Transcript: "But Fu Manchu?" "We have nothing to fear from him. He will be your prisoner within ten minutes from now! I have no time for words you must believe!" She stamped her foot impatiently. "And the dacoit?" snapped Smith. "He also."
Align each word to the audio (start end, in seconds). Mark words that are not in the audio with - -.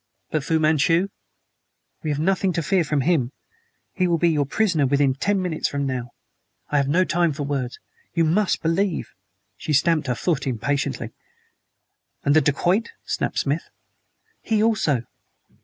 "But 0.31 0.43
Fu 0.43 0.57
Manchu?" 0.59 1.09
"We 2.01 2.09
have 2.09 2.17
nothing 2.17 2.53
to 2.53 2.63
fear 2.63 2.83
from 2.83 3.01
him. 3.01 3.33
He 3.93 4.07
will 4.07 4.17
be 4.17 4.29
your 4.31 4.47
prisoner 4.47 4.87
within 4.87 5.13
ten 5.13 5.39
minutes 5.39 5.67
from 5.67 5.85
now! 5.85 6.13
I 6.71 6.77
have 6.77 6.87
no 6.87 7.03
time 7.05 7.33
for 7.33 7.43
words 7.43 7.77
you 8.11 8.23
must 8.23 8.63
believe!" 8.63 9.13
She 9.57 9.73
stamped 9.73 10.07
her 10.07 10.15
foot 10.15 10.47
impatiently. 10.47 11.11
"And 12.23 12.35
the 12.35 12.41
dacoit?" 12.41 12.89
snapped 13.05 13.37
Smith. 13.37 13.69
"He 14.41 14.63
also." 14.63 15.03